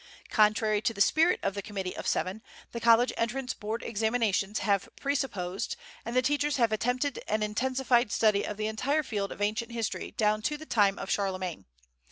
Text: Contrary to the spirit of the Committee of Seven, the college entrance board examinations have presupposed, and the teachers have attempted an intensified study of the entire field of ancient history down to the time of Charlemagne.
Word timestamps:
Contrary 0.31 0.81
to 0.81 0.95
the 0.95 0.99
spirit 0.99 1.39
of 1.43 1.53
the 1.53 1.61
Committee 1.61 1.95
of 1.95 2.07
Seven, 2.07 2.41
the 2.71 2.79
college 2.79 3.13
entrance 3.17 3.53
board 3.53 3.83
examinations 3.83 4.57
have 4.57 4.89
presupposed, 4.99 5.75
and 6.03 6.15
the 6.15 6.23
teachers 6.23 6.57
have 6.57 6.71
attempted 6.71 7.23
an 7.27 7.43
intensified 7.43 8.11
study 8.11 8.43
of 8.43 8.57
the 8.57 8.65
entire 8.65 9.03
field 9.03 9.31
of 9.31 9.43
ancient 9.43 9.71
history 9.71 10.09
down 10.17 10.41
to 10.41 10.57
the 10.57 10.65
time 10.65 10.97
of 10.97 11.11
Charlemagne. 11.11 11.65